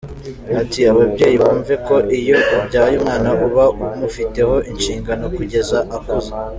Ati 0.61 0.79
“ababyeyi 0.91 1.35
bumve 1.43 1.73
ko 1.87 1.95
iyo 2.19 2.37
ubyaye 2.57 2.93
umwana 2.97 3.29
uba 3.45 3.65
umufiteho 3.93 4.55
inshingano 4.71 5.25
kugeza 5.37 5.77
akuze. 5.97 6.31